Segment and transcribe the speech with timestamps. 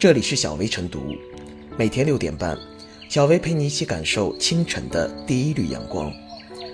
[0.00, 1.14] 这里是小薇晨读，
[1.76, 2.56] 每天六点半，
[3.10, 6.10] 小薇陪你一起感受清晨的第一缕阳光。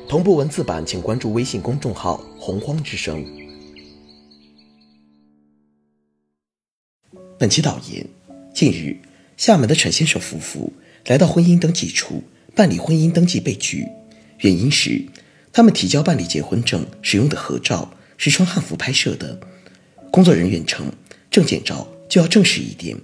[0.08, 3.26] 同步文字版，请关注微信公众号“洪荒之声”。
[7.36, 8.06] 本期导言：
[8.54, 8.96] 近日，
[9.36, 10.72] 厦门的陈先生夫妇
[11.06, 12.22] 来到婚姻登记处
[12.54, 13.88] 办理婚姻登记被拒，
[14.38, 15.04] 原因是
[15.52, 19.40] 他们提交办理结婚证使用的合照是穿汉服拍摄的。
[20.12, 20.92] 工作人员称，
[21.28, 22.96] 证件照就要正式一点，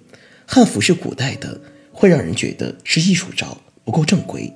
[0.55, 1.59] 汉服是古代的，
[1.95, 3.56] 会让人觉得是艺术照，
[3.87, 4.52] 不够正规。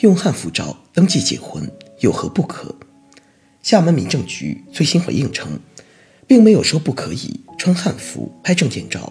[0.00, 1.66] 用汉服照登记结婚
[2.00, 2.76] 有何不可？
[3.62, 5.58] 厦门民政局最新回应称，
[6.26, 9.10] 并没有说不可以穿汉服拍证件照，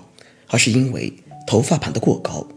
[0.49, 1.11] 而是因为
[1.47, 2.47] 头发盘得过高。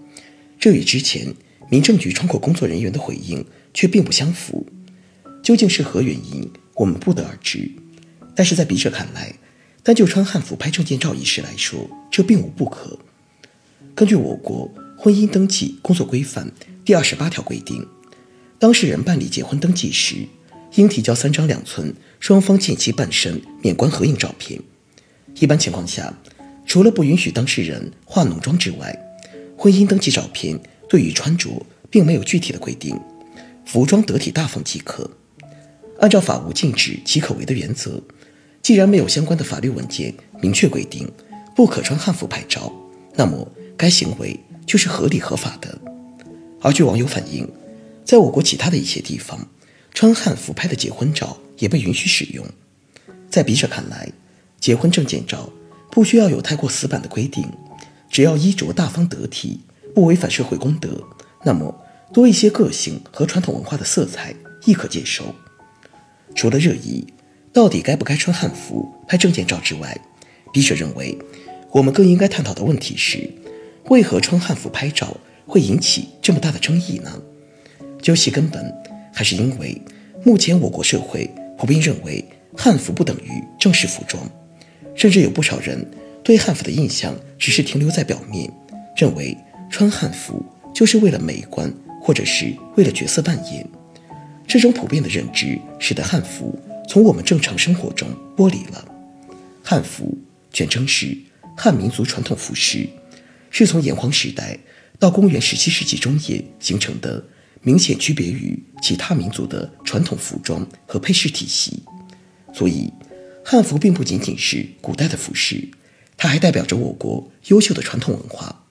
[0.58, 1.34] 这与之前
[1.70, 3.42] 民政局窗口工作人员的回应
[3.72, 4.66] 却并不相符，
[5.42, 7.70] 究竟是何原因，我们不得而知。
[8.34, 9.34] 但是在笔者看来，
[9.82, 12.98] 单就穿汉服拍证件照一事来说，这并无不可。
[13.94, 16.50] 根据我国婚姻登记工作规范
[16.84, 17.86] 第二十八条规定，
[18.58, 20.26] 当事人办理结婚登记时，
[20.74, 24.60] 应提交三张两寸双方近期半身免冠合影照片。
[25.38, 26.12] 一般情况下，
[26.66, 28.96] 除了不允许当事人化浓妆之外，
[29.56, 31.50] 婚姻登记照片对于穿着
[31.90, 32.98] 并没有具体的规定，
[33.70, 35.08] 服装得体大方即可。
[36.00, 38.02] 按照法无禁止即可为的原则，
[38.60, 41.08] 既然没有相关的法律文件明确规定
[41.54, 42.72] 不可穿汉服拍照，
[43.14, 45.78] 那么该行为就是合理合法的。
[46.60, 47.48] 而据网友反映，
[48.04, 49.46] 在我国其他的一些地方，
[49.94, 52.44] 穿汉服拍的结婚照也被允许使用。
[53.30, 54.10] 在笔者看来，
[54.58, 55.48] 结婚证件照
[55.92, 57.48] 不需要有太过死板的规定。
[58.10, 59.60] 只要衣着大方得体，
[59.94, 61.04] 不违反社会公德，
[61.44, 61.72] 那么
[62.12, 65.34] 多一些个性和传统文化的色彩亦可接受。
[66.34, 67.06] 除了热议
[67.52, 69.96] 到底该不该穿汉服拍证件照之外，
[70.52, 71.16] 笔者认为，
[71.72, 73.28] 我们更应该探讨的问题是：
[73.88, 75.16] 为何穿汉服拍照
[75.46, 77.20] 会引起这么大的争议呢？
[78.00, 78.72] 究其根本，
[79.12, 79.80] 还是因为
[80.24, 81.28] 目前我国社会
[81.58, 82.24] 普遍认为
[82.56, 84.22] 汉服不等于正式服装，
[84.94, 85.86] 甚至有不少人。
[86.22, 88.50] 对汉服的印象只是停留在表面，
[88.94, 89.36] 认为
[89.70, 90.44] 穿汉服
[90.74, 91.72] 就是为了美观，
[92.10, 93.64] 或者是为了角色扮演。
[94.44, 98.84] 这种普遍的认知使得汉服从我们正常生活中剥离了。
[99.62, 100.18] 汉服
[100.52, 101.16] 全称是
[101.56, 102.88] 汉民族传统服饰，
[103.48, 104.58] 是从炎黄时代
[104.98, 107.24] 到公元十七世纪中叶形成的，
[107.62, 111.84] 明显区别于其他民族的传统服装和配饰体系。
[112.52, 112.92] 所以，
[113.44, 115.68] 汉服并不仅仅是古代的服饰。
[116.16, 118.64] 它还代表着我国优秀的传统文化。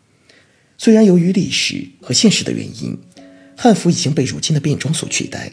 [0.78, 2.98] 虽然由于历史和现实的原因，
[3.62, 5.52] 汉服已经被如今的便装所取代，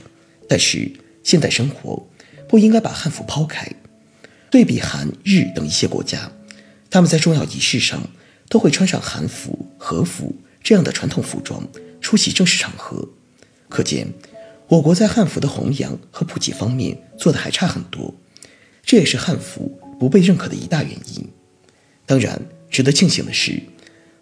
[0.48, 0.92] 但是
[1.24, 2.08] 现代生活
[2.48, 3.68] 不应该把汉服抛开。
[4.48, 6.30] 对比韩、日等一些国家，
[6.88, 8.00] 他们在重要仪式上
[8.48, 11.66] 都会穿上韩服、和服这样的传统服装
[12.00, 13.08] 出席正式场合，
[13.68, 14.06] 可见
[14.68, 18.14] 我国在汉服的弘扬和普及方面做的还差很多，
[18.84, 21.28] 这也是汉服不被认可的一大原因。
[22.06, 22.40] 当然，
[22.70, 23.60] 值得庆幸的是，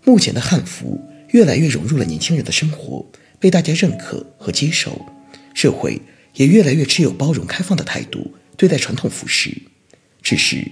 [0.04, 0.98] 目前的汉服
[1.32, 3.04] 越来越融入了年轻人的生活，
[3.44, 5.04] 被大家认可和接受，
[5.52, 6.00] 社会
[6.36, 9.54] 也越来越持有包容开放的态度对待传统服饰。
[10.22, 10.66] 只是，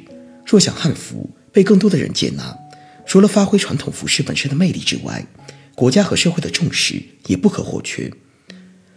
[0.46, 2.56] 若想汉服被更多的人接纳，
[3.04, 5.26] 除了发挥传统服饰本身的魅力之外，
[5.74, 8.10] 国家和社会的重视也不可或缺。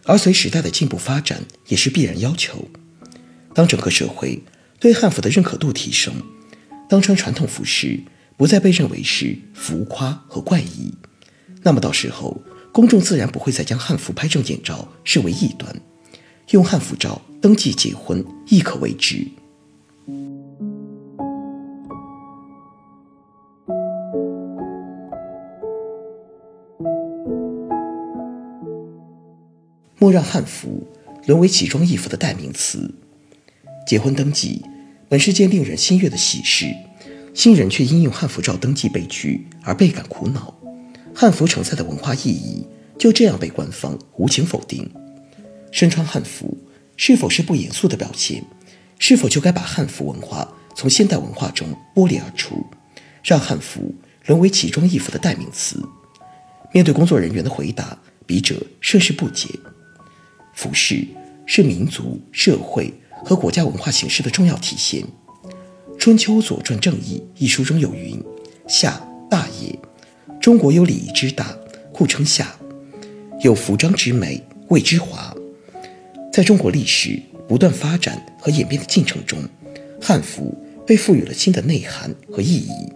[0.05, 2.69] 而随时代的进步发展，也是必然要求。
[3.53, 4.41] 当整个社会
[4.79, 6.13] 对汉服的认可度提升，
[6.87, 7.99] 当穿传统服饰
[8.37, 10.93] 不再被认为是浮夸和怪异，
[11.61, 12.41] 那么到时候
[12.75, 15.73] 公众自然不会再将汉服拍证件照视为异端，
[16.49, 19.25] 用汉服照登记结婚亦可为之。
[29.97, 30.85] 莫让汉服
[31.27, 32.93] 沦为奇装异服的代名词，
[33.87, 34.61] 结婚登记。
[35.07, 36.65] 本是件令人心悦的喜事，
[37.33, 40.53] 新人却因用汉服照登记被拒而倍感苦恼。
[41.15, 42.67] 汉服承载的文化意义
[42.99, 44.87] 就这样被官方无情否定。
[45.71, 46.57] 身穿汉服
[46.97, 48.43] 是否是不严肃的表现？
[48.99, 52.65] 是否就该把汉服文化从现代文化中剥离而出，
[53.23, 53.95] 让汉服
[54.25, 55.81] 沦为奇装异服的代名词？
[56.73, 59.49] 面对工作人员的回答，笔者甚是不解。
[60.53, 61.07] 服饰
[61.45, 62.93] 是民族社会。
[63.23, 65.01] 和国家文化形式的重要体现，
[65.97, 68.21] 《春秋左传正义》一书中有云
[68.67, 69.01] ：“夏
[69.31, 69.79] 大也，
[70.45, 71.57] 中国有礼仪之大，
[71.91, 72.45] 故称夏；
[73.41, 75.35] 有服装之美，谓之华。
[76.31, 79.39] 在中国历史不断发展和演变的进程中，
[79.99, 80.55] 汉服
[80.85, 82.93] 被赋予了新的内涵和意义，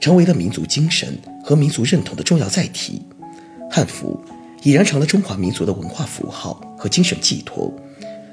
[0.00, 3.00] 成为了民族精神和民族认同的重要载体。
[3.70, 4.20] 汉服
[4.64, 7.72] 已然成了中华民族的文化符号和精神寄托，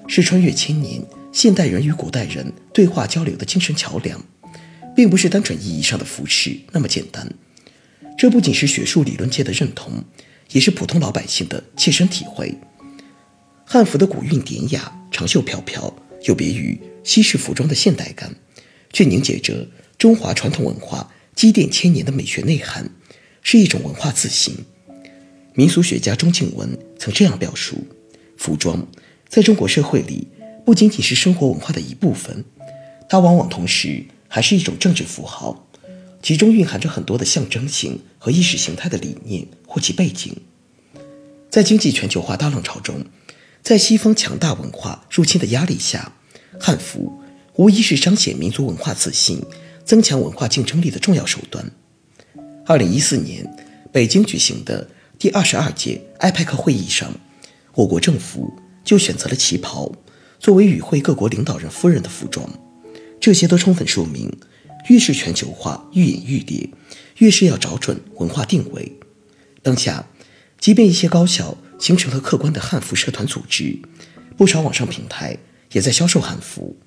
[0.07, 0.99] 是穿越千年
[1.31, 4.19] 现代人与古代人对话交流的精神桥梁，
[4.95, 7.31] 并不是单纯意义上的服饰那么简单。
[8.17, 10.03] 这不仅是学术理论界的认同，
[10.51, 12.55] 也是普通老百姓的切身体会。
[13.65, 18.33] 汉服的古韵典雅、长袖飘飘，有别于西式服装的现代感，
[18.93, 19.67] 却凝结着
[19.97, 22.89] 中华传统文化积淀千年的美学内涵，
[23.41, 24.55] 是一种文化自信。
[25.53, 27.85] 民俗学家钟敬文曾这样表述：
[28.37, 28.87] 服装
[29.27, 30.27] 在中国社会里
[30.65, 32.45] 不仅仅是生活文化的一部分，
[33.09, 35.67] 它往往同时还是一种政治符号。
[36.25, 40.35] 其中蕴含着很多的象征性和意识形态的理念或其背景。
[41.51, 43.05] 在经济全球化大浪潮中，
[43.61, 46.13] 在西方强大文化入侵的压力下，
[46.59, 47.21] 汉服
[47.57, 49.39] 无疑是彰显民族文化自信、
[49.85, 51.63] 增强文化竞争力的重要手段。
[52.65, 53.47] 二零一四年
[53.91, 54.89] 北京举行的
[55.19, 57.13] 第二十二届 IPEC 会议上，
[57.75, 58.51] 我国政府
[58.83, 59.91] 就选择了旗袍
[60.39, 62.49] 作为与会各国领导人夫人的服装，
[63.19, 64.35] 这些都充分说明。
[64.87, 66.69] 越是全球化愈演愈烈，
[67.17, 68.91] 越是要找准文化定位。
[69.61, 70.07] 当下，
[70.59, 73.79] 即便一些高校形成了客观的汉服社团组织，
[74.37, 75.37] 不少网上平台
[75.71, 76.77] 也在销售汉服，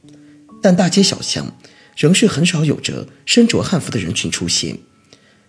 [0.62, 1.56] 但大街小巷
[1.96, 4.78] 仍是很少有着身着汉服的人群出现。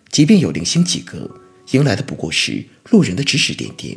[0.09, 1.29] 即便有零星几个，
[1.71, 3.95] 迎来的不过是路人的指指点点。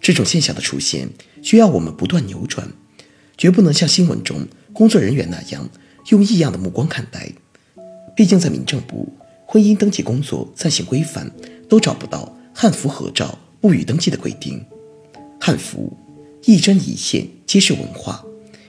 [0.00, 1.08] 这种现象的出现，
[1.42, 2.72] 需要我们不断扭转，
[3.36, 5.68] 绝不能像新闻中工作人员那样
[6.08, 7.30] 用异样的目光看待。
[8.18, 9.08] 毕竟，在民政部
[9.46, 11.30] 婚姻登记工作暂行规范
[11.68, 14.60] 都找不到汉服合照不予登记的规定。
[15.40, 15.96] 汉服
[16.42, 18.24] 一针一线皆是文化，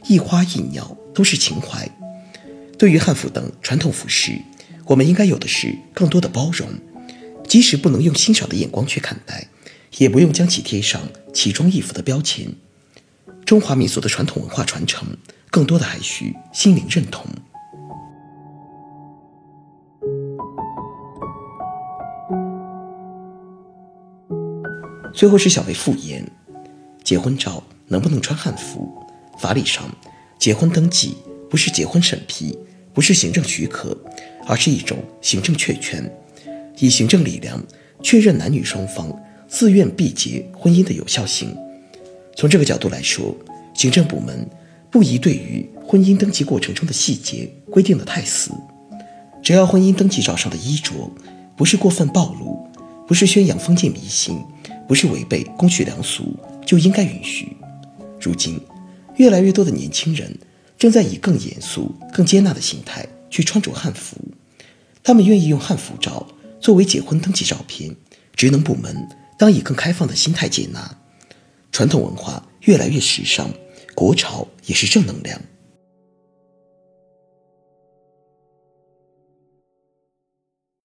[0.07, 1.89] 一花一鸟都是情怀。
[2.77, 4.39] 对于汉服等传统服饰，
[4.85, 6.69] 我们应该有的是更多的包容，
[7.47, 9.47] 即使不能用欣赏的眼光去看待，
[9.97, 11.01] 也不用将其贴上
[11.33, 12.45] 奇装异服的标签。
[13.47, 15.07] 中华民族的传统文化传承，
[15.49, 17.25] 更多的还需心灵认同。
[25.13, 26.25] 最后是小薇复言：
[27.03, 28.89] 结婚照能不能穿汉服？
[29.37, 29.89] 法理上，
[30.37, 31.15] 结婚登记
[31.49, 32.57] 不是结婚审批，
[32.93, 33.97] 不是行政许可，
[34.45, 36.09] 而是一种行政确权，
[36.77, 37.61] 以行政力量
[38.03, 39.11] 确认男女双方
[39.47, 41.55] 自愿缔结婚姻的有效性。
[42.35, 43.35] 从这个角度来说，
[43.73, 44.47] 行政部门
[44.91, 48.51] 不宜对于婚姻登记过程中的细节规定的太死，
[49.41, 50.93] 只要婚姻登记照上的衣着
[51.55, 52.67] 不是过分暴露，
[53.07, 54.37] 不是宣扬封建迷信。
[54.89, 57.55] 不是违背公序良俗，就应该允许。
[58.19, 58.59] 如今，
[59.17, 60.35] 越来越多的年轻人
[60.79, 64.17] 正在以更严肃、更接纳的心态去穿着汉服，
[65.03, 66.27] 他们愿意用汉服照
[66.59, 67.95] 作为结婚登记照片。
[68.35, 69.07] 职能部门
[69.37, 70.97] 当以更开放的心态接纳
[71.71, 73.47] 传统文化，越来越时尚，
[73.93, 75.39] 国潮也是正能量。